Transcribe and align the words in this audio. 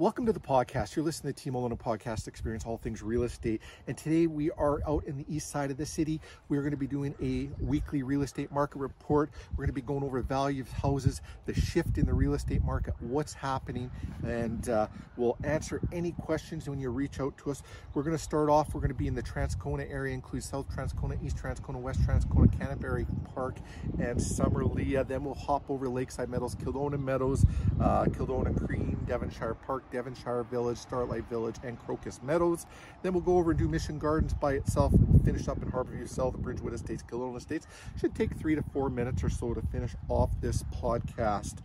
Welcome 0.00 0.24
to 0.24 0.32
the 0.32 0.40
podcast. 0.40 0.96
You're 0.96 1.04
listening 1.04 1.34
to 1.34 1.42
Team 1.42 1.52
Olona 1.52 1.78
Podcast 1.78 2.26
Experience, 2.26 2.64
all 2.64 2.78
things 2.78 3.02
real 3.02 3.24
estate. 3.24 3.60
And 3.86 3.98
today 3.98 4.26
we 4.26 4.50
are 4.52 4.80
out 4.88 5.04
in 5.04 5.18
the 5.18 5.26
east 5.28 5.50
side 5.50 5.70
of 5.70 5.76
the 5.76 5.84
city. 5.84 6.22
We're 6.48 6.62
going 6.62 6.70
to 6.70 6.78
be 6.78 6.86
doing 6.86 7.14
a 7.20 7.50
weekly 7.62 8.02
real 8.02 8.22
estate 8.22 8.50
market 8.50 8.78
report. 8.78 9.28
We're 9.50 9.66
going 9.66 9.66
to 9.66 9.74
be 9.74 9.82
going 9.82 10.02
over 10.02 10.22
value 10.22 10.62
of 10.62 10.72
houses, 10.72 11.20
the 11.44 11.52
shift 11.52 11.98
in 11.98 12.06
the 12.06 12.14
real 12.14 12.32
estate 12.32 12.64
market, 12.64 12.94
what's 13.00 13.34
happening, 13.34 13.90
and 14.26 14.70
uh, 14.70 14.86
we'll 15.18 15.36
answer 15.44 15.82
any 15.92 16.12
questions 16.12 16.66
when 16.66 16.78
you 16.78 16.88
reach 16.88 17.20
out 17.20 17.36
to 17.36 17.50
us. 17.50 17.62
We're 17.92 18.02
going 18.02 18.16
to 18.16 18.22
start 18.22 18.48
off, 18.48 18.72
we're 18.72 18.80
going 18.80 18.88
to 18.88 18.94
be 18.94 19.06
in 19.06 19.14
the 19.14 19.22
Transcona 19.22 19.86
area, 19.92 20.14
includes 20.14 20.48
South 20.48 20.66
Transcona, 20.74 21.22
East 21.22 21.36
Transcona, 21.36 21.78
West 21.78 22.00
Transcona, 22.00 22.58
Canterbury 22.58 23.06
Park, 23.34 23.58
and 23.98 24.18
Summerlea. 24.18 25.06
Then 25.06 25.24
we'll 25.24 25.34
hop 25.34 25.68
over 25.68 25.90
Lakeside 25.90 26.30
Meadows, 26.30 26.54
Kildonan 26.54 27.04
Meadows, 27.04 27.44
uh, 27.78 28.06
Kildonan 28.06 28.54
Green, 28.54 28.96
Devonshire 29.06 29.52
Park, 29.66 29.89
Devonshire 29.90 30.44
Village, 30.44 30.78
Starlight 30.78 31.28
Village, 31.28 31.56
and 31.62 31.78
Crocus 31.78 32.20
Meadows. 32.22 32.66
Then 33.02 33.12
we'll 33.12 33.22
go 33.22 33.36
over 33.36 33.50
and 33.50 33.58
do 33.58 33.68
Mission 33.68 33.98
Gardens 33.98 34.34
by 34.34 34.54
itself. 34.54 34.92
We'll 34.92 35.22
finish 35.22 35.48
up 35.48 35.62
in 35.62 35.70
Harborview 35.70 36.08
South, 36.08 36.36
Bridgewood 36.36 36.74
Estates, 36.74 37.02
Kildonan 37.02 37.36
Estates. 37.36 37.66
Should 38.00 38.14
take 38.14 38.36
three 38.36 38.54
to 38.54 38.62
four 38.72 38.90
minutes 38.90 39.22
or 39.24 39.30
so 39.30 39.54
to 39.54 39.62
finish 39.62 39.94
off 40.08 40.30
this 40.40 40.62
podcast. 40.64 41.56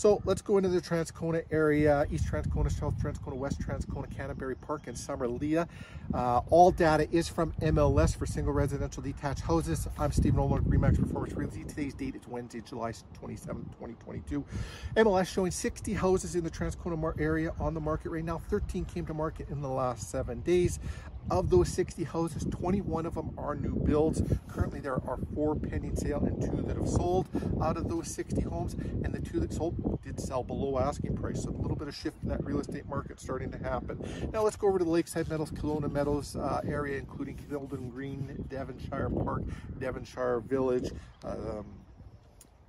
So 0.00 0.22
let's 0.24 0.40
go 0.40 0.56
into 0.56 0.70
the 0.70 0.80
Transcona 0.80 1.44
area, 1.50 2.06
East 2.10 2.24
Transcona, 2.24 2.72
South 2.72 2.98
Transcona, 2.98 3.34
West 3.34 3.60
Transcona, 3.60 4.10
Canterbury 4.10 4.56
Park, 4.56 4.86
and 4.86 4.96
Summerlea. 4.96 5.68
Uh, 6.14 6.40
all 6.48 6.70
data 6.70 7.06
is 7.12 7.28
from 7.28 7.52
MLS 7.60 8.16
for 8.16 8.24
single 8.24 8.54
residential 8.54 9.02
detached 9.02 9.42
houses. 9.42 9.86
I'm 9.98 10.10
Stephen 10.10 10.40
Olmert, 10.40 10.62
Remax 10.62 10.98
Performance 10.98 11.34
Realty. 11.34 11.64
Today's 11.64 11.92
date 11.92 12.14
is 12.14 12.26
Wednesday, 12.26 12.62
July 12.62 12.94
27, 13.12 13.62
2022. 13.78 14.42
MLS 14.96 15.26
showing 15.26 15.50
60 15.50 15.92
houses 15.92 16.34
in 16.34 16.44
the 16.44 16.50
Transcona 16.50 17.20
area 17.20 17.52
on 17.60 17.74
the 17.74 17.80
market 17.80 18.08
right 18.08 18.24
now. 18.24 18.38
13 18.38 18.86
came 18.86 19.04
to 19.04 19.12
market 19.12 19.50
in 19.50 19.60
the 19.60 19.68
last 19.68 20.10
seven 20.10 20.40
days. 20.40 20.78
Of 21.30 21.50
those 21.50 21.68
60 21.68 22.04
houses, 22.04 22.44
21 22.50 23.06
of 23.06 23.14
them 23.14 23.32
are 23.38 23.54
new 23.54 23.76
builds. 23.76 24.22
Currently, 24.48 24.80
there 24.80 24.94
are 24.94 25.18
four 25.34 25.54
pending 25.54 25.96
sale 25.96 26.24
and 26.24 26.40
two 26.40 26.62
that 26.62 26.76
have 26.76 26.88
sold 26.88 27.28
out 27.62 27.76
of 27.76 27.88
those 27.88 28.08
60 28.08 28.40
homes. 28.42 28.74
And 28.74 29.14
the 29.14 29.20
two 29.20 29.38
that 29.40 29.52
sold 29.52 30.02
did 30.02 30.18
sell 30.18 30.42
below 30.42 30.78
asking 30.78 31.16
price. 31.16 31.42
So 31.42 31.50
a 31.50 31.52
little 31.52 31.76
bit 31.76 31.88
of 31.88 31.94
shift 31.94 32.16
in 32.22 32.28
that 32.30 32.44
real 32.44 32.60
estate 32.60 32.88
market 32.88 33.20
starting 33.20 33.50
to 33.52 33.58
happen. 33.58 33.98
Now 34.32 34.42
let's 34.42 34.56
go 34.56 34.68
over 34.68 34.78
to 34.78 34.84
the 34.84 34.90
Lakeside 34.90 35.28
Meadows, 35.28 35.50
Kildonan 35.50 35.92
Meadows 35.92 36.36
uh, 36.36 36.62
area, 36.66 36.98
including 36.98 37.36
Kildonan 37.36 37.90
Green, 37.90 38.44
Devonshire 38.48 39.10
Park, 39.10 39.42
Devonshire 39.78 40.40
Village, 40.40 40.90
um, 41.24 41.64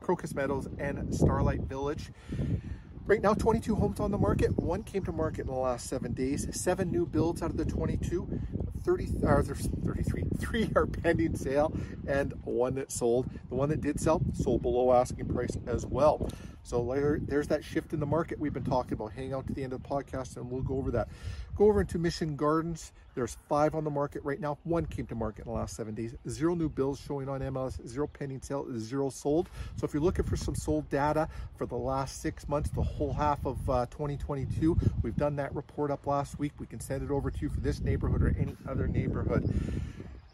Crocus 0.01 0.35
Meadows, 0.35 0.67
and 0.77 1.13
Starlight 1.13 1.61
Village. 1.61 2.11
Right 3.11 3.21
now, 3.21 3.33
22 3.33 3.75
homes 3.75 3.99
on 3.99 4.09
the 4.09 4.17
market. 4.17 4.57
One 4.57 4.83
came 4.83 5.03
to 5.03 5.11
market 5.11 5.41
in 5.41 5.47
the 5.47 5.53
last 5.53 5.89
seven 5.89 6.13
days. 6.13 6.47
Seven 6.57 6.89
new 6.89 7.05
builds 7.05 7.41
out 7.41 7.49
of 7.49 7.57
the 7.57 7.65
22. 7.65 8.39
30, 8.85 9.07
uh, 9.21 9.27
or 9.27 9.43
33, 9.43 10.23
three 10.39 10.71
are 10.77 10.87
pending 10.87 11.35
sale 11.35 11.75
and 12.07 12.33
one 12.45 12.75
that 12.75 12.89
sold. 12.89 13.29
The 13.49 13.55
one 13.55 13.67
that 13.67 13.81
did 13.81 13.99
sell 13.99 14.21
sold 14.33 14.61
below 14.61 14.93
asking 14.93 15.25
price 15.25 15.57
as 15.67 15.85
well. 15.85 16.29
So 16.63 17.19
there's 17.23 17.47
that 17.47 17.63
shift 17.63 17.93
in 17.93 17.99
the 17.99 18.05
market 18.05 18.39
we've 18.39 18.53
been 18.53 18.63
talking 18.63 18.93
about. 18.93 19.11
Hang 19.13 19.33
out 19.33 19.47
to 19.47 19.53
the 19.53 19.63
end 19.63 19.73
of 19.73 19.81
the 19.81 19.89
podcast 19.89 20.37
and 20.37 20.49
we'll 20.49 20.61
go 20.61 20.77
over 20.77 20.91
that. 20.91 21.09
Go 21.55 21.65
over 21.65 21.81
into 21.81 21.97
Mission 21.97 22.35
Gardens. 22.35 22.91
There's 23.13 23.37
five 23.49 23.75
on 23.75 23.83
the 23.83 23.89
market 23.89 24.23
right 24.23 24.39
now. 24.39 24.57
One 24.63 24.85
came 24.85 25.05
to 25.07 25.15
market 25.15 25.45
in 25.45 25.51
the 25.51 25.57
last 25.57 25.75
seven 25.75 25.93
days. 25.93 26.15
Zero 26.29 26.55
new 26.55 26.69
bills 26.69 27.01
showing 27.05 27.27
on 27.27 27.41
MLS, 27.41 27.85
zero 27.85 28.07
pending 28.07 28.41
sale, 28.41 28.65
zero 28.77 29.09
sold. 29.09 29.49
So 29.75 29.85
if 29.85 29.93
you're 29.93 30.01
looking 30.01 30.23
for 30.23 30.37
some 30.37 30.55
sold 30.55 30.89
data 30.89 31.27
for 31.57 31.65
the 31.65 31.75
last 31.75 32.21
six 32.21 32.47
months, 32.47 32.69
the 32.69 32.81
whole 32.81 33.11
half 33.11 33.45
of 33.45 33.69
uh, 33.69 33.85
2022, 33.87 34.77
we've 35.03 35.17
done 35.17 35.35
that 35.35 35.53
report 35.53 35.91
up 35.91 36.07
last 36.07 36.39
week. 36.39 36.53
We 36.57 36.67
can 36.67 36.79
send 36.79 37.03
it 37.03 37.11
over 37.11 37.29
to 37.29 37.39
you 37.41 37.49
for 37.49 37.59
this 37.59 37.81
neighborhood 37.81 38.21
or 38.21 38.35
any 38.39 38.55
other 38.67 38.87
neighborhood. 38.87 39.53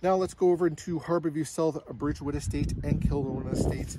Now 0.03 0.15
let's 0.15 0.35
go 0.35 0.51
over 0.51 0.67
into 0.67 0.99
Harborview 0.99 1.47
South, 1.47 1.83
Bridgewood 1.87 2.35
Estates, 2.35 2.73
and 2.83 3.01
Kildonan 3.01 3.51
Estates. 3.51 3.97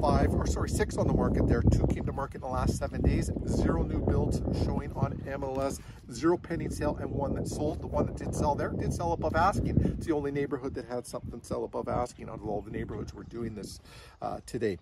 Five, 0.00 0.32
or 0.32 0.46
sorry, 0.46 0.68
six 0.68 0.96
on 0.96 1.08
the 1.08 1.12
market 1.12 1.48
there. 1.48 1.60
Two 1.60 1.84
came 1.88 2.06
to 2.06 2.12
market 2.12 2.36
in 2.36 2.42
the 2.42 2.46
last 2.46 2.78
seven 2.78 3.00
days. 3.02 3.32
Zero 3.48 3.82
new 3.82 4.00
builds 4.00 4.40
showing 4.64 4.92
on 4.92 5.14
MLS. 5.26 5.80
Zero 6.12 6.36
pending 6.38 6.70
sale 6.70 6.96
and 7.00 7.10
one 7.10 7.34
that 7.34 7.48
sold. 7.48 7.80
The 7.80 7.88
one 7.88 8.06
that 8.06 8.16
did 8.16 8.32
sell 8.32 8.54
there 8.54 8.68
did 8.68 8.94
sell 8.94 9.12
above 9.12 9.34
asking. 9.34 9.76
It's 9.98 10.06
the 10.06 10.14
only 10.14 10.30
neighborhood 10.30 10.74
that 10.74 10.84
had 10.84 11.04
something 11.04 11.42
sell 11.42 11.64
above 11.64 11.88
asking 11.88 12.28
out 12.28 12.36
of 12.36 12.46
all 12.46 12.60
the 12.60 12.70
neighborhoods 12.70 13.12
we're 13.12 13.24
doing 13.24 13.56
this 13.56 13.80
uh, 14.22 14.38
today. 14.46 14.78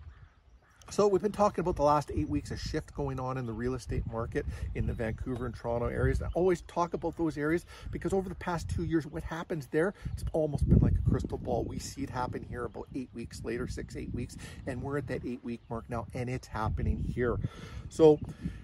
So 0.89 1.05
we've 1.05 1.21
been 1.21 1.33
talking 1.33 1.61
about 1.61 1.75
the 1.75 1.83
last 1.83 2.11
eight 2.15 2.29
weeks, 2.29 2.49
a 2.51 2.57
shift 2.57 2.93
going 2.95 3.19
on 3.19 3.37
in 3.37 3.45
the 3.45 3.51
real 3.51 3.73
estate 3.73 4.03
market 4.09 4.45
in 4.73 4.87
the 4.87 4.93
Vancouver 4.93 5.45
and 5.45 5.53
Toronto 5.53 5.87
areas. 5.87 6.21
I 6.21 6.29
always 6.33 6.61
talk 6.61 6.93
about 6.93 7.17
those 7.17 7.37
areas 7.37 7.65
because 7.91 8.13
over 8.13 8.29
the 8.29 8.35
past 8.35 8.69
two 8.69 8.85
years, 8.85 9.05
what 9.05 9.21
happens 9.21 9.67
there, 9.67 9.93
it's 10.13 10.23
almost 10.31 10.67
been 10.67 10.79
like 10.79 10.93
a 10.93 11.09
crystal 11.09 11.37
ball. 11.37 11.65
We 11.65 11.77
see 11.77 12.03
it 12.03 12.09
happen 12.09 12.41
here 12.41 12.63
about 12.63 12.87
eight 12.95 13.09
weeks 13.13 13.43
later, 13.43 13.67
six, 13.67 13.97
eight 13.97 14.13
weeks, 14.13 14.37
and 14.65 14.81
we're 14.81 14.97
at 14.97 15.07
that 15.07 15.25
eight 15.25 15.43
week 15.43 15.59
mark 15.69 15.83
now, 15.89 16.07
and 16.13 16.29
it's 16.29 16.47
happening 16.47 17.03
here. 17.13 17.37
So 17.89 18.17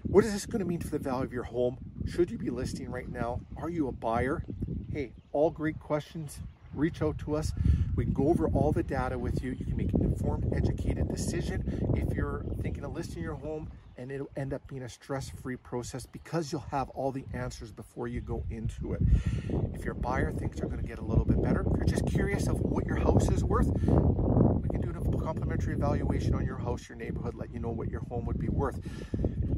what 0.04 0.24
is 0.24 0.32
this 0.32 0.46
going 0.46 0.60
to 0.60 0.66
mean 0.66 0.80
for 0.80 0.88
the 0.88 0.98
value 0.98 1.24
of 1.24 1.32
your 1.32 1.44
home? 1.44 1.76
Should 2.08 2.30
you 2.30 2.38
be 2.38 2.48
listing 2.48 2.90
right 2.90 3.08
now? 3.08 3.40
Are 3.58 3.68
you 3.68 3.88
a 3.88 3.92
buyer? 3.92 4.42
Hey, 4.90 5.12
all 5.32 5.50
great 5.50 5.78
questions 5.78 6.40
reach 6.74 7.02
out 7.02 7.18
to 7.18 7.36
us. 7.36 7.52
We 7.96 8.04
can 8.04 8.12
go 8.12 8.28
over 8.28 8.48
all 8.48 8.72
the 8.72 8.82
data 8.82 9.18
with 9.18 9.42
you. 9.42 9.52
You 9.52 9.64
can 9.64 9.76
make 9.76 9.92
an 9.92 10.02
informed, 10.02 10.52
educated 10.54 11.08
decision 11.08 11.92
if 11.94 12.14
you're 12.14 12.44
thinking 12.60 12.84
of 12.84 12.92
listing 12.92 13.22
your 13.22 13.34
home 13.34 13.70
and 13.96 14.10
it'll 14.10 14.30
end 14.36 14.52
up 14.52 14.66
being 14.66 14.82
a 14.82 14.88
stress-free 14.88 15.56
process 15.56 16.04
because 16.04 16.50
you'll 16.50 16.64
have 16.70 16.88
all 16.90 17.12
the 17.12 17.24
answers 17.32 17.70
before 17.70 18.08
you 18.08 18.20
go 18.20 18.42
into 18.50 18.92
it. 18.92 19.00
If 19.72 19.84
you're 19.84 19.92
a 19.92 19.96
buyer, 19.96 20.32
things 20.32 20.60
are 20.60 20.66
going 20.66 20.80
to 20.80 20.86
get 20.86 20.98
a 20.98 21.04
little 21.04 21.24
bit 21.24 21.40
better. 21.40 21.60
If 21.60 21.76
you're 21.76 21.84
just 21.84 22.06
curious 22.06 22.48
of 22.48 22.60
what 22.60 22.86
your 22.86 22.96
house 22.96 23.28
is 23.30 23.44
worth, 23.44 23.68
we 23.68 24.68
can 24.68 24.80
do 24.80 24.90
a 24.90 25.22
complimentary 25.24 25.74
evaluation 25.74 26.34
on 26.34 26.44
your 26.44 26.58
house, 26.58 26.88
your 26.88 26.98
neighborhood, 26.98 27.34
let 27.34 27.52
you 27.52 27.60
know 27.60 27.70
what 27.70 27.88
your 27.88 28.00
home 28.00 28.26
would 28.26 28.38
be 28.38 28.48
worth. 28.48 28.80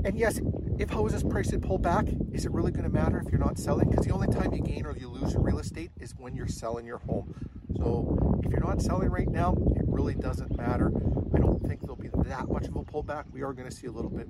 And 0.06 0.16
yes, 0.16 0.40
if 0.78 0.88
houses 0.88 1.24
prices 1.24 1.58
pull 1.60 1.78
back, 1.78 2.06
is 2.32 2.46
it 2.46 2.52
really 2.52 2.70
going 2.70 2.84
to 2.84 2.88
matter 2.88 3.18
if 3.18 3.28
you're 3.32 3.40
not 3.40 3.58
selling? 3.58 3.90
Because 3.90 4.06
the 4.06 4.12
only 4.12 4.28
time 4.28 4.52
you 4.52 4.62
gain 4.62 4.86
or 4.86 4.96
you 4.96 5.08
lose 5.08 5.34
in 5.34 5.42
real 5.42 5.58
estate 5.58 5.90
is 5.98 6.14
when 6.14 6.36
you're 6.36 6.46
selling 6.46 6.86
your 6.86 6.98
home. 6.98 7.34
So 7.76 8.40
if 8.44 8.52
you're 8.52 8.64
not 8.64 8.80
selling 8.80 9.08
right 9.08 9.28
now, 9.28 9.56
it 9.74 9.82
really 9.84 10.14
doesn't 10.14 10.56
matter. 10.56 10.92
I 11.34 11.38
don't 11.40 11.60
think 11.66 11.80
there'll 11.80 11.96
be 11.96 12.08
that 12.28 12.48
much 12.48 12.68
of 12.68 12.76
a 12.76 12.84
pullback. 12.84 13.24
We 13.32 13.42
are 13.42 13.52
going 13.52 13.68
to 13.68 13.74
see 13.74 13.88
a 13.88 13.90
little 13.90 14.12
bit, 14.12 14.28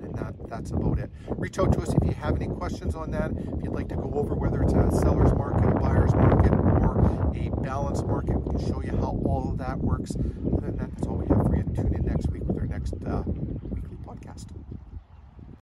and 0.00 0.12
that, 0.16 0.34
that's 0.48 0.72
about 0.72 0.98
it. 0.98 1.12
Reach 1.28 1.60
out 1.60 1.72
to 1.74 1.78
us 1.82 1.94
if 1.94 2.04
you 2.04 2.14
have 2.14 2.34
any 2.34 2.48
questions 2.48 2.96
on 2.96 3.12
that. 3.12 3.30
If 3.30 3.62
you'd 3.62 3.72
like 3.72 3.88
to 3.90 3.94
go 3.94 4.10
over 4.14 4.34
whether 4.34 4.64
it's 4.64 4.72
a 4.72 4.90
seller's 4.98 5.32
market, 5.34 5.68
a 5.68 5.78
buyer's 5.78 6.12
market, 6.12 6.52
or 6.52 7.30
a 7.36 7.50
balanced 7.62 8.04
market, 8.04 8.36
we 8.36 8.58
can 8.58 8.66
show 8.66 8.82
you 8.82 8.90
how 8.90 9.22
all 9.24 9.48
of 9.48 9.58
that 9.58 9.78
works. 9.78 10.16
Other 10.16 10.66
than 10.66 10.76
that, 10.78 10.90
that's 10.92 11.06
all 11.06 11.18
we 11.18 11.28
have 11.28 11.46
for 11.46 11.54
you. 11.54 11.62
Tune 11.72 11.94
in 11.94 12.04
next 12.04 12.32
week 12.32 12.42
with 12.42 12.58
our 12.58 12.66
next 12.66 12.94
uh, 13.06 13.22
weekly 13.70 13.96
podcast. 14.04 14.63